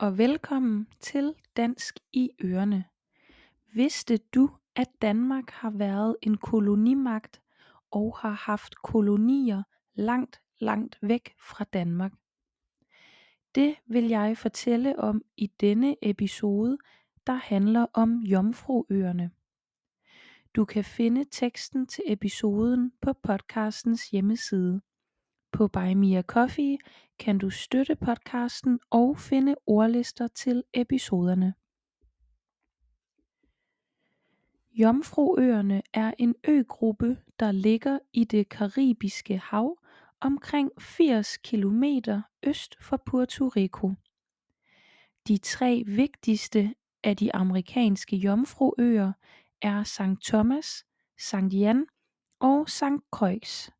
og 0.00 0.18
velkommen 0.18 0.86
til 1.00 1.34
Dansk 1.56 1.98
i 2.12 2.30
Ørene. 2.44 2.84
Vidste 3.72 4.16
du, 4.16 4.50
at 4.76 4.88
Danmark 5.02 5.50
har 5.50 5.70
været 5.70 6.16
en 6.22 6.36
kolonimagt 6.36 7.40
og 7.90 8.18
har 8.18 8.30
haft 8.30 8.82
kolonier 8.82 9.62
langt, 9.94 10.40
langt 10.58 10.98
væk 11.02 11.34
fra 11.38 11.64
Danmark? 11.64 12.12
Det 13.54 13.74
vil 13.86 14.04
jeg 14.08 14.38
fortælle 14.38 14.98
om 14.98 15.22
i 15.36 15.46
denne 15.46 15.96
episode, 16.02 16.78
der 17.26 17.32
handler 17.32 17.86
om 17.92 18.20
Jomfruøerne. 18.20 19.30
Du 20.56 20.64
kan 20.64 20.84
finde 20.84 21.24
teksten 21.30 21.86
til 21.86 22.04
episoden 22.06 22.92
på 23.00 23.12
podcastens 23.12 24.10
hjemmeside. 24.10 24.80
På 25.52 25.68
Buy 25.68 25.94
Me 25.94 26.18
a 26.18 26.22
Coffee 26.22 26.78
kan 27.18 27.38
du 27.38 27.50
støtte 27.50 27.96
podcasten 27.96 28.80
og 28.90 29.18
finde 29.18 29.54
ordlister 29.66 30.28
til 30.28 30.62
episoderne. 30.74 31.54
Jomfruøerne 34.72 35.82
er 35.92 36.12
en 36.18 36.34
øgruppe, 36.48 37.18
der 37.40 37.52
ligger 37.52 37.98
i 38.12 38.24
det 38.24 38.48
Karibiske 38.48 39.38
Hav 39.38 39.78
omkring 40.20 40.70
80 40.80 41.36
km 41.36 41.84
øst 42.42 42.76
for 42.80 43.02
Puerto 43.06 43.48
Rico. 43.48 43.92
De 45.28 45.38
tre 45.38 45.82
vigtigste 45.86 46.74
af 47.04 47.16
de 47.16 47.34
amerikanske 47.34 48.16
jomfruøer 48.16 49.12
er 49.62 49.84
St. 49.84 50.24
Thomas, 50.24 50.84
St. 51.18 51.52
Jan 51.52 51.86
og 52.38 52.68
St. 52.70 53.04
Croix. 53.10 53.70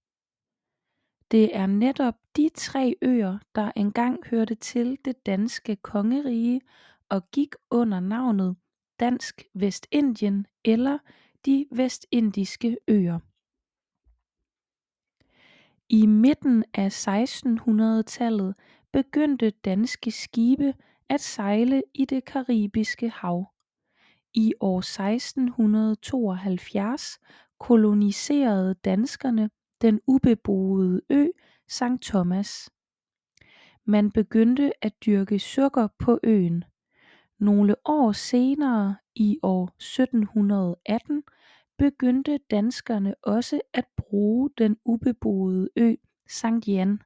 Det 1.31 1.57
er 1.57 1.67
netop 1.67 2.15
de 2.37 2.51
tre 2.55 2.95
øer 3.03 3.39
der 3.55 3.73
engang 3.77 4.19
hørte 4.31 4.55
til 4.55 4.99
det 5.05 5.27
danske 5.27 5.77
kongerige 5.77 6.61
og 7.09 7.31
gik 7.31 7.55
under 7.71 8.01
navnet 8.01 8.57
Dansk 9.01 9.43
Vestindien 9.55 10.47
eller 10.65 10.99
De 11.47 11.67
Vestindiske 11.71 12.79
Øer. 12.89 13.19
I 15.89 16.07
midten 16.07 16.65
af 16.75 17.09
1600-tallet 17.09 18.55
begyndte 18.93 19.51
danske 19.51 20.11
skibe 20.11 20.75
at 21.09 21.21
sejle 21.21 21.83
i 21.95 22.05
det 22.05 22.25
Caribiske 22.25 23.11
Hav. 23.11 23.53
I 24.35 24.55
år 24.61 24.79
1672 24.79 27.19
koloniserede 27.59 28.75
danskerne 28.75 29.51
den 29.83 30.01
ubeboede 30.07 31.01
ø 31.11 31.27
Sankt 31.69 32.03
Thomas. 32.03 32.71
Man 33.85 34.11
begyndte 34.11 34.73
at 34.85 34.93
dyrke 35.07 35.39
sukker 35.39 35.89
på 35.99 36.21
øen. 36.23 36.65
Nogle 37.39 37.77
år 37.85 38.13
senere 38.13 38.97
i 39.15 39.39
år 39.43 39.65
1718 39.79 41.23
begyndte 41.79 42.39
danskerne 42.51 43.15
også 43.23 43.61
at 43.73 43.85
bruge 43.97 44.51
den 44.59 44.77
ubeboede 44.85 45.69
ø 45.77 45.95
Sankt 46.29 46.69
Jan. 46.69 47.01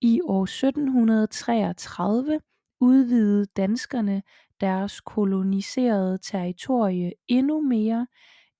I 0.00 0.20
år 0.20 0.42
1733 0.42 2.40
udvidede 2.80 3.46
danskerne 3.46 4.22
deres 4.60 5.00
koloniserede 5.00 6.18
territorie 6.18 7.12
endnu 7.28 7.60
mere 7.60 8.06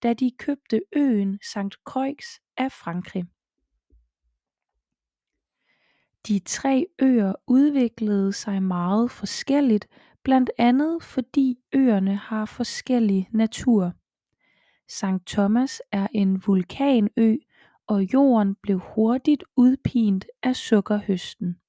da 0.03 0.13
de 0.13 0.33
købte 0.39 0.81
øen 0.97 1.39
St. 1.43 1.75
Croix 1.85 2.41
af 2.57 2.73
Frankrig. 2.73 3.25
De 6.29 6.39
tre 6.39 6.87
øer 6.99 7.35
udviklede 7.47 8.33
sig 8.33 8.63
meget 8.63 9.11
forskelligt 9.11 9.89
blandt 10.23 10.51
andet 10.59 11.03
fordi 11.03 11.59
øerne 11.73 12.17
har 12.17 12.45
forskellig 12.45 13.29
natur. 13.33 13.93
St. 14.89 15.27
Thomas 15.27 15.83
er 15.93 16.07
en 16.15 16.43
vulkanø 16.47 17.37
og 17.87 18.03
jorden 18.03 18.55
blev 18.55 18.79
hurtigt 18.79 19.45
udpint 19.57 20.27
af 20.43 20.57
sukkerhøsten. 20.57 21.61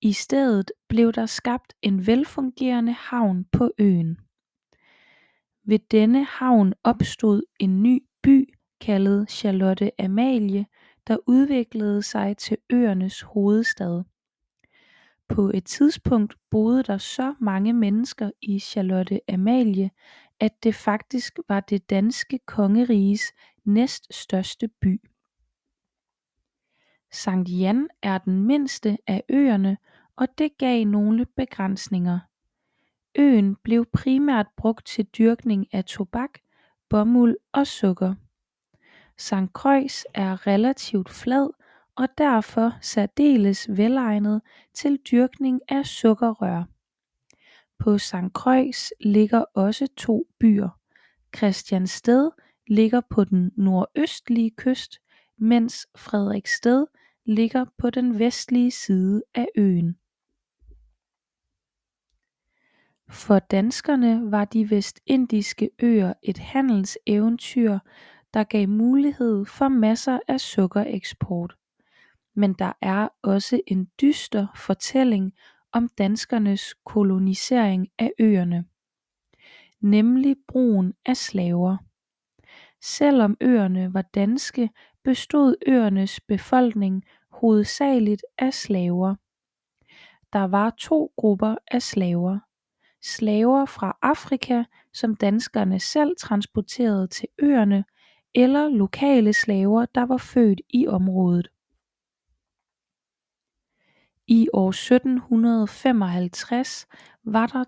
I 0.00 0.12
stedet 0.12 0.72
blev 0.88 1.12
der 1.12 1.26
skabt 1.26 1.74
en 1.82 2.06
velfungerende 2.06 2.92
havn 2.92 3.44
på 3.44 3.70
øen. 3.78 4.18
Ved 5.64 5.78
denne 5.78 6.24
havn 6.24 6.72
opstod 6.84 7.42
en 7.60 7.82
ny 7.82 8.06
by 8.22 8.53
kaldet 8.84 9.30
Charlotte 9.30 10.00
Amalie 10.00 10.66
der 11.06 11.16
udviklede 11.26 12.02
sig 12.02 12.36
til 12.36 12.56
øernes 12.70 13.20
hovedstad. 13.20 14.02
På 15.28 15.50
et 15.54 15.64
tidspunkt 15.64 16.34
boede 16.50 16.82
der 16.82 16.98
så 16.98 17.34
mange 17.40 17.72
mennesker 17.72 18.30
i 18.42 18.58
Charlotte 18.58 19.20
Amalie 19.28 19.90
at 20.40 20.62
det 20.62 20.74
faktisk 20.74 21.38
var 21.48 21.60
det 21.60 21.90
danske 21.90 22.38
kongeriges 22.46 23.22
næststørste 23.64 24.68
by. 24.68 25.00
Sankt 27.12 27.48
Jan 27.48 27.88
er 28.02 28.18
den 28.18 28.42
mindste 28.42 28.98
af 29.06 29.22
øerne 29.28 29.76
og 30.16 30.28
det 30.38 30.58
gav 30.58 30.84
nogle 30.84 31.26
begrænsninger. 31.36 32.18
Øen 33.18 33.56
blev 33.56 33.86
primært 33.92 34.46
brugt 34.56 34.86
til 34.86 35.04
dyrkning 35.04 35.74
af 35.74 35.84
tobak, 35.84 36.38
bomuld 36.88 37.36
og 37.52 37.66
sukker. 37.66 38.14
St. 39.18 39.52
Croix 39.52 40.04
er 40.14 40.46
relativt 40.46 41.10
flad 41.10 41.50
og 41.96 42.08
derfor 42.18 42.78
særdeles 42.80 43.68
velegnet 43.68 44.42
til 44.74 44.96
dyrkning 44.96 45.60
af 45.68 45.86
sukkerrør. 45.86 46.64
På 47.78 47.98
St. 47.98 48.32
Croix 48.32 48.90
ligger 49.00 49.44
også 49.54 49.86
to 49.96 50.26
byer. 50.40 50.68
Christiansted 51.36 52.30
ligger 52.66 53.00
på 53.10 53.24
den 53.24 53.52
nordøstlige 53.56 54.50
kyst, 54.50 54.98
mens 55.36 55.86
Frederiksted 55.96 56.86
ligger 57.24 57.64
på 57.78 57.90
den 57.90 58.18
vestlige 58.18 58.70
side 58.70 59.22
af 59.34 59.46
øen. 59.56 59.96
For 63.08 63.38
danskerne 63.38 64.30
var 64.30 64.44
de 64.44 64.70
vestindiske 64.70 65.70
øer 65.78 66.12
et 66.22 66.38
handelseventyr 66.38 67.78
der 68.34 68.44
gav 68.44 68.68
mulighed 68.68 69.44
for 69.44 69.68
masser 69.68 70.18
af 70.28 70.40
sukkereksport. 70.40 71.56
Men 72.34 72.52
der 72.52 72.72
er 72.82 73.08
også 73.22 73.60
en 73.66 73.88
dyster 74.00 74.46
fortælling 74.56 75.32
om 75.72 75.88
danskernes 75.98 76.74
kolonisering 76.86 77.88
af 77.98 78.12
øerne, 78.18 78.64
nemlig 79.80 80.36
brugen 80.48 80.94
af 81.06 81.16
slaver. 81.16 81.76
Selvom 82.82 83.36
øerne 83.40 83.94
var 83.94 84.02
danske, 84.02 84.70
bestod 85.04 85.54
øernes 85.66 86.20
befolkning 86.20 87.04
hovedsageligt 87.30 88.24
af 88.38 88.54
slaver. 88.54 89.14
Der 90.32 90.44
var 90.44 90.70
to 90.78 91.12
grupper 91.16 91.56
af 91.68 91.82
slaver. 91.82 92.38
Slaver 93.02 93.64
fra 93.64 93.98
Afrika, 94.02 94.64
som 94.92 95.14
danskerne 95.16 95.80
selv 95.80 96.16
transporterede 96.18 97.06
til 97.06 97.28
øerne, 97.38 97.84
eller 98.34 98.68
lokale 98.68 99.32
slaver 99.32 99.86
der 99.86 100.06
var 100.06 100.16
født 100.16 100.60
i 100.70 100.86
området. 100.86 101.48
I 104.26 104.48
år 104.52 104.68
1755 104.68 106.86
var 107.24 107.46
der 107.46 107.64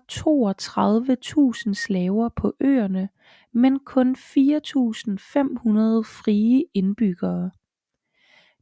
32.000 1.67 1.73
slaver 1.73 2.29
på 2.29 2.53
øerne 2.61 3.09
men 3.53 3.79
kun 3.79 4.15
4.500 4.15 4.21
frie 6.21 6.63
indbyggere. 6.73 7.51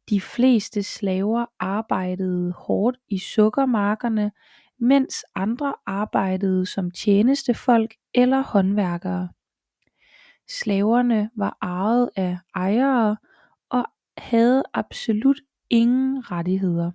De 0.09 0.21
fleste 0.21 0.83
slaver 0.83 1.45
arbejdede 1.59 2.51
hårdt 2.51 2.97
i 3.09 3.17
sukkermarkerne 3.19 4.31
mens 4.79 5.25
andre 5.35 5.73
arbejdede 5.85 6.65
som 6.65 6.91
tjenestefolk 6.91 7.95
eller 8.13 8.41
håndværkere. 8.41 9.29
Slaverne 10.49 11.29
var 11.35 11.57
ejet 11.61 12.09
af 12.15 12.37
ejere 12.55 13.17
og 13.69 13.85
havde 14.17 14.63
absolut 14.73 15.39
ingen 15.69 16.31
rettigheder. 16.31 16.91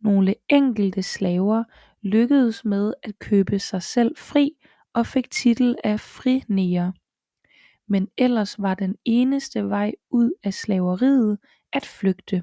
Nogle 0.00 0.34
enkelte 0.48 1.02
slaver 1.02 1.64
lykkedes 2.02 2.64
med 2.64 2.94
at 3.02 3.18
købe 3.18 3.58
sig 3.58 3.82
selv 3.82 4.16
fri 4.16 4.56
og 4.92 5.06
fik 5.06 5.30
titel 5.30 5.76
af 5.84 6.00
frineger. 6.00 6.92
Men 7.86 8.08
ellers 8.18 8.62
var 8.62 8.74
den 8.74 8.96
eneste 9.04 9.68
vej 9.68 9.92
ud 10.10 10.32
af 10.42 10.54
slaveriet 10.54 11.38
at 11.72 11.86
flygte. 11.86 12.42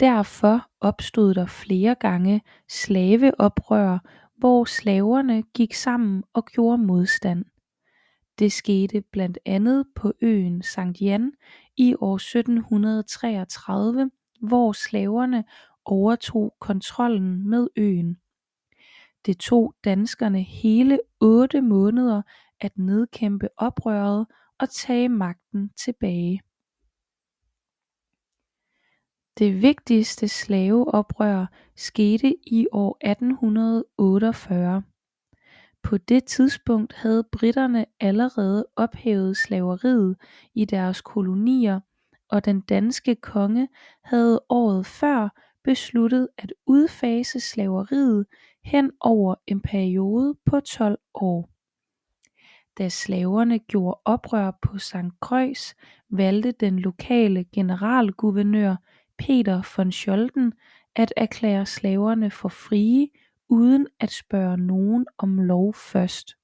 Derfor 0.00 0.70
opstod 0.80 1.34
der 1.34 1.46
flere 1.46 1.94
gange 1.94 2.42
slaveoprør 2.68 3.98
hvor 4.38 4.64
slaverne 4.64 5.42
gik 5.42 5.74
sammen 5.74 6.24
og 6.34 6.44
gjorde 6.46 6.78
modstand. 6.78 7.44
Det 8.38 8.52
skete 8.52 9.00
blandt 9.00 9.38
andet 9.46 9.86
på 9.94 10.12
øen 10.20 10.62
Sankt 10.62 11.00
Jan 11.00 11.32
i 11.76 11.94
år 12.00 12.14
1733 12.14 14.10
hvor 14.40 14.72
slaverne 14.72 15.44
overtog 15.84 16.54
kontrollen 16.60 17.48
med 17.50 17.68
øen 17.76 18.16
Det 19.26 19.38
tog 19.38 19.74
danskerne 19.84 20.42
hele 20.42 21.00
otte 21.20 21.60
måneder 21.60 22.22
at 22.60 22.78
nedkæmpe 22.78 23.48
oprøret 23.56 24.26
og 24.58 24.70
tage 24.70 25.08
magten 25.08 25.70
tilbage 25.76 26.40
det 29.38 29.62
vigtigste 29.62 30.28
slaveoprør 30.28 31.46
skete 31.76 32.34
i 32.46 32.66
år 32.72 32.98
1848 33.04 34.82
På 35.82 35.96
det 35.96 36.24
tidspunkt 36.24 36.94
havde 36.94 37.24
briterne 37.32 37.86
allerede 38.00 38.66
ophævet 38.76 39.36
slaveriet 39.36 40.16
i 40.54 40.64
deres 40.64 41.00
kolonier 41.00 41.80
og 42.30 42.44
den 42.44 42.60
danske 42.60 43.14
konge 43.14 43.68
havde 44.04 44.40
året 44.48 44.86
før 44.86 45.28
besluttet 45.64 46.28
at 46.38 46.52
udfase 46.66 47.40
slaveriet 47.40 48.26
hen 48.64 48.90
over 49.00 49.34
en 49.46 49.60
periode 49.60 50.34
på 50.46 50.60
12 50.60 50.98
år. 51.14 51.50
Da 52.78 52.88
slaverne 52.88 53.58
gjorde 53.58 54.00
oprør 54.04 54.50
på 54.62 54.78
St 54.78 54.96
Croix 55.20 55.74
valgte 56.10 56.52
den 56.52 56.78
lokale 56.78 57.44
generalguvernør 57.44 58.76
Peter 59.18 59.62
von 59.76 59.92
Scholten 59.92 60.52
at 60.96 61.12
erklære 61.16 61.66
slaverne 61.66 62.30
for 62.30 62.48
frie 62.48 63.08
uden 63.48 63.86
at 64.00 64.10
spørge 64.10 64.56
nogen 64.56 65.06
om 65.18 65.38
lov 65.38 65.74
først. 65.74 66.36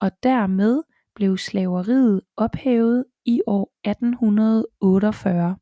Og 0.00 0.10
dermed 0.22 0.82
blev 1.14 1.38
slaveriet 1.38 2.20
ophævet 2.36 3.04
i 3.24 3.40
år 3.46 3.72
1848 3.84 5.56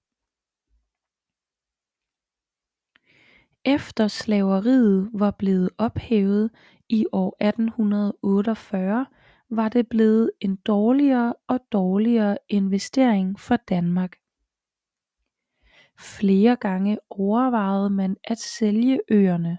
Efter 3.65 4.09
slaveriet 4.09 5.11
var 5.13 5.31
blevet 5.31 5.71
ophævet 5.79 6.51
i 6.89 7.07
år 7.13 7.37
1848 7.41 9.07
var 9.51 9.69
det 9.69 9.89
blevet 9.89 10.31
en 10.41 10.57
dårligere 10.57 11.35
og 11.49 11.61
dårligere 11.73 12.39
investering 12.49 13.41
for 13.41 13.57
Danmark. 13.57 14.17
Flere 15.99 16.57
gange 16.57 16.99
overvejede 17.11 17.91
man 17.91 18.17
at 18.25 18.39
sælge 18.39 19.01
øerne. 19.11 19.59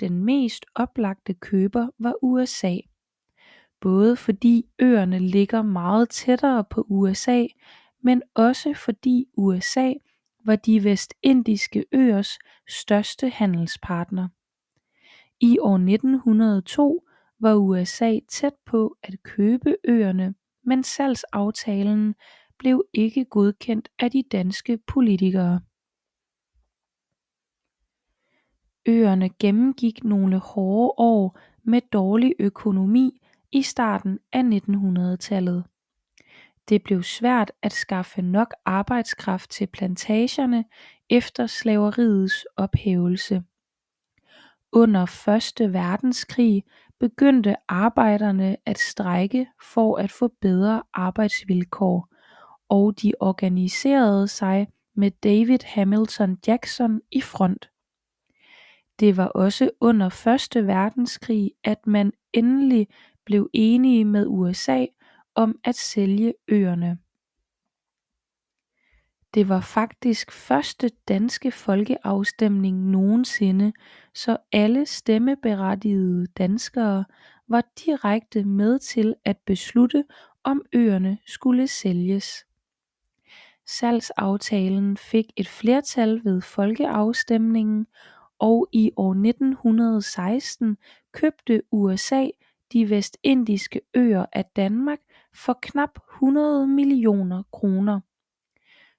Den 0.00 0.24
mest 0.24 0.66
oplagte 0.74 1.34
køber 1.34 1.88
var 1.98 2.14
USA. 2.22 2.76
Både 3.80 4.16
fordi 4.16 4.66
øerne 4.78 5.18
ligger 5.18 5.62
meget 5.62 6.08
tættere 6.08 6.64
på 6.64 6.86
USA 6.88 7.46
men 8.02 8.22
også 8.34 8.74
fordi 8.74 9.26
USA 9.36 9.92
var 10.44 10.56
De 10.56 10.84
Vestindiske 10.84 11.84
Øers 11.92 12.38
største 12.68 13.28
handelspartner. 13.28 14.28
I 15.40 15.58
år 15.58 15.74
1902 15.74 17.06
var 17.40 17.54
USA 17.54 18.18
tæt 18.28 18.54
på 18.66 18.96
at 19.02 19.22
købe 19.22 19.76
øerne 19.84 20.34
men 20.64 20.84
salgsaftalen 20.84 22.14
blev 22.60 22.84
ikke 22.92 23.24
godkendt 23.24 23.88
af 23.98 24.10
de 24.10 24.22
danske 24.32 24.76
politikere. 24.76 25.60
Øerne 28.86 29.28
gennemgik 29.28 30.04
nogle 30.04 30.38
hårde 30.38 30.94
år 30.98 31.38
med 31.62 31.80
dårlig 31.92 32.34
økonomi 32.38 33.20
i 33.52 33.62
starten 33.62 34.18
af 34.32 34.42
1900-tallet 34.42 35.64
Det 36.68 36.82
blev 36.82 37.02
svært 37.02 37.52
at 37.62 37.72
skaffe 37.72 38.22
nok 38.22 38.54
arbejdskraft 38.64 39.50
til 39.50 39.66
plantagerne 39.66 40.64
efter 41.10 41.46
slaveriets 41.46 42.46
ophævelse. 42.56 43.42
Under 44.72 45.06
første 45.06 45.72
verdenskrig 45.72 46.64
begyndte 46.98 47.56
arbejderne 47.68 48.56
at 48.66 48.78
strejke 48.78 49.46
for 49.72 49.96
at 49.96 50.10
få 50.10 50.28
bedre 50.40 50.82
arbejdsvilkår 50.92 52.09
og 52.70 53.02
de 53.02 53.12
organiserede 53.20 54.28
sig 54.28 54.68
med 54.94 55.10
David 55.10 55.58
Hamilton 55.64 56.38
Jackson 56.46 57.00
i 57.10 57.20
front. 57.20 57.70
Det 59.00 59.16
var 59.16 59.26
også 59.26 59.70
under 59.80 60.08
første 60.08 60.66
verdenskrig 60.66 61.52
at 61.64 61.86
man 61.86 62.12
endelig 62.32 62.88
blev 63.24 63.50
enige 63.52 64.04
med 64.04 64.26
USA 64.28 64.86
om 65.34 65.58
at 65.64 65.74
sælge 65.74 66.34
øerne. 66.48 66.98
Det 69.34 69.48
var 69.48 69.60
faktisk 69.60 70.32
første 70.32 70.90
danske 71.08 71.52
folkeafstemning 71.52 72.90
nogensinde 72.90 73.72
så 74.14 74.36
alle 74.52 74.86
stemmeberettigede 74.86 76.26
danskere 76.26 77.04
var 77.48 77.64
direkte 77.84 78.44
med 78.44 78.78
til 78.78 79.14
at 79.24 79.38
beslutte 79.46 80.04
om 80.44 80.62
øerne 80.72 81.18
skulle 81.26 81.68
sælges. 81.68 82.44
Salgsaftalen 83.78 84.96
fik 84.96 85.26
et 85.36 85.48
flertal 85.48 86.24
ved 86.24 86.40
folkeafstemningen 86.40 87.86
og 88.38 88.68
i 88.72 88.92
år 88.96 89.10
1916 89.10 90.76
købte 91.12 91.62
USA 91.70 92.26
De 92.72 92.90
Vestindiske 92.90 93.80
Øer 93.94 94.26
af 94.32 94.44
Danmark 94.44 94.98
for 95.34 95.58
knap 95.62 95.98
100 96.14 96.66
millioner 96.66 97.42
kroner. 97.52 98.00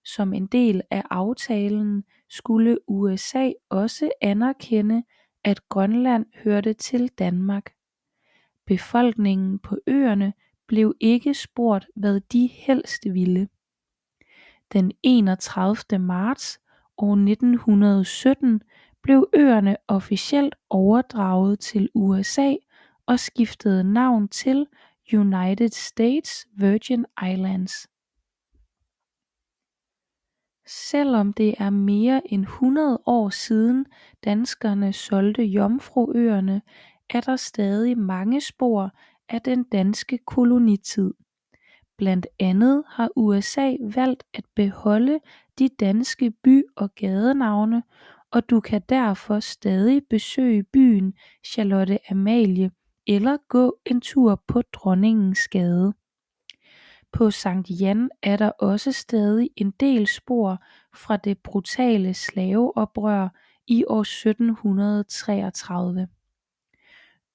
Som 0.06 0.34
en 0.34 0.48
del 0.48 0.82
af 0.92 1.04
aftalen 1.10 2.04
skulle 2.30 2.78
USA 2.88 3.52
også 3.70 4.12
anerkende 4.22 5.04
at 5.44 5.70
Grønland 5.70 6.26
hørte 6.44 6.74
til 6.74 7.08
Danmark. 7.08 7.74
Befolkningen 8.66 9.60
på 9.60 9.78
øerne 9.88 10.34
blev 10.68 10.96
ikke 11.00 11.34
spurgt 11.34 11.88
hvad 11.96 12.20
de 12.20 12.48
helst 12.48 13.04
ville. 13.06 13.48
Den 14.74 14.92
31 15.04 16.00
marts 16.00 16.60
år 16.98 17.14
1917 17.14 18.62
blev 19.04 19.30
øerne 19.34 19.78
officielt 19.88 20.56
overdraget 20.70 21.60
til 21.60 21.90
USA 21.96 22.56
og 23.06 23.20
skiftede 23.20 23.94
navn 23.94 24.28
til 24.28 24.68
United 25.14 25.70
States 25.70 26.48
Virgin 26.54 27.06
Islands. 27.32 27.88
Selvom 30.68 31.34
det 31.34 31.56
er 31.60 31.70
mere 31.70 32.34
end 32.34 32.42
100 32.42 33.02
år 33.06 33.30
siden 33.30 33.86
danskerne 34.26 34.94
solgte 34.94 35.44
Jomfruøerne 35.44 36.62
er 37.10 37.22
der 37.22 37.36
stadig 37.36 37.98
mange 37.98 38.42
spor 38.42 38.92
af 39.30 39.42
den 39.42 39.64
danske 39.64 40.18
kolonitid. 40.18 41.14
Blandt 42.02 42.28
andet 42.40 42.84
har 42.88 43.10
USA 43.16 43.76
valgt 43.80 44.24
at 44.34 44.46
beholde 44.56 45.20
de 45.60 45.70
danske 45.80 46.32
by 46.32 46.64
og 46.76 46.96
gadenavne 46.96 47.84
og 48.32 48.50
du 48.50 48.60
kan 48.60 48.82
derfor 48.90 49.40
stadig 49.40 50.02
besøge 50.10 50.64
byen 50.64 51.14
Charlotte 51.46 52.12
Amalie 52.12 52.72
eller 53.08 53.38
gå 53.48 53.80
en 53.86 54.02
tur 54.02 54.44
på 54.48 54.62
Dronningens 54.62 55.48
Gade. 55.48 55.94
På 57.12 57.32
Sankt 57.32 57.68
Jan 57.70 58.10
er 58.22 58.38
der 58.38 58.50
også 58.50 58.92
stadig 58.92 59.50
en 59.56 59.72
del 59.72 60.08
spor 60.08 60.64
fra 60.96 61.18
det 61.18 61.38
brutale 61.38 62.14
slaveoprør 62.14 63.30
i 63.68 63.86
år 63.88 64.02
1733 64.02 66.08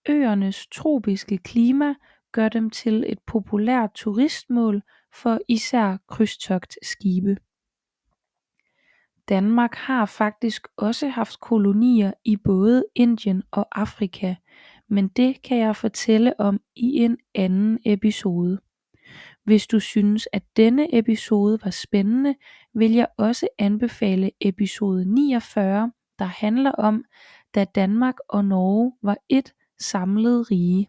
Øernes 0.09 0.67
tropiske 0.67 1.39
klima 1.39 1.95
gør 2.37 2.49
dem 2.49 2.71
til 2.71 3.05
et 3.07 3.19
populært 3.27 3.91
turistmål 3.95 4.83
for 5.15 5.39
især 5.49 5.97
krydstogtskibe. 6.09 7.37
Danmark 9.29 9.75
har 9.75 10.07
faktisk 10.07 10.69
også 10.77 11.09
haft 11.09 11.41
kolonier 11.41 12.13
i 12.25 12.37
både 12.37 12.85
Indien 12.95 13.43
og 13.51 13.81
Afrika 13.81 14.35
men 14.89 15.09
det 15.09 15.43
kan 15.43 15.59
jeg 15.59 15.77
fortælle 15.77 16.41
om 16.41 16.61
i 16.77 16.87
en 16.97 17.19
anden 17.35 17.79
episode. 17.85 18.61
Hvis 19.45 19.67
du 19.67 19.81
synes 19.81 20.29
at 20.33 20.43
denne 20.57 20.99
episode 20.99 21.59
var 21.65 21.71
spændende 21.71 22.35
vil 22.75 22.93
jeg 22.93 23.07
også 23.19 23.49
anbefale 23.59 24.31
episode 24.41 25.15
49 25.15 25.93
der 26.19 26.25
handler 26.25 26.73
om 26.73 27.05
Da 27.55 27.65
Danmark 27.65 28.15
og 28.29 28.45
Norge 28.45 28.93
var 29.03 29.17
ét 29.33 29.77
samlet 29.81 30.51
rige. 30.51 30.89